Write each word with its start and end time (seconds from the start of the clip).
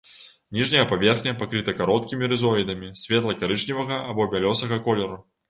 Ніжняя 0.59 0.85
паверхня 0.91 1.33
пакрыта 1.41 1.75
кароткімі 1.81 2.31
рызоідамі, 2.33 2.91
светла-карычневага 3.03 4.01
або 4.09 4.29
бялёсага 4.35 4.83
колеру. 4.91 5.23